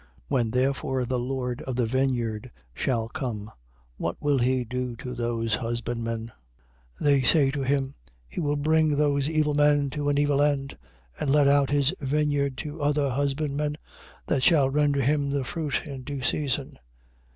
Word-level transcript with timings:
21:40. 0.01 0.07
When 0.29 0.49
therefore 0.49 1.05
the 1.05 1.19
lord 1.19 1.61
of 1.61 1.75
the 1.75 1.85
vineyard 1.85 2.49
shall 2.73 3.07
come, 3.07 3.51
what 3.97 4.19
will 4.19 4.39
he 4.39 4.63
do 4.63 4.95
to 4.95 5.13
those 5.13 5.53
husbandmen? 5.53 6.31
21:41. 6.99 7.03
They 7.05 7.21
say 7.21 7.51
to 7.51 7.61
him: 7.61 7.93
He 8.27 8.39
will 8.39 8.55
bring 8.55 8.97
those 8.97 9.29
evil 9.29 9.53
men 9.53 9.91
to 9.91 10.09
an 10.09 10.17
evil 10.17 10.41
end 10.41 10.75
and 11.19 11.29
let 11.29 11.47
out 11.47 11.69
his 11.69 11.93
vineyard 11.99 12.57
to 12.57 12.81
other 12.81 13.11
husbandmen 13.11 13.77
that 14.25 14.41
shall 14.41 14.71
render 14.71 15.01
him 15.03 15.29
the 15.29 15.43
fruit 15.43 15.83
in 15.85 16.01
due 16.01 16.23
season. 16.23 16.79